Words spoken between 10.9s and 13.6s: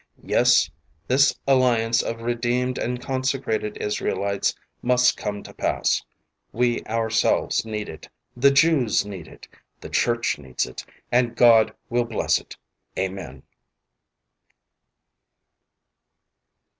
and God will bless it. Amen.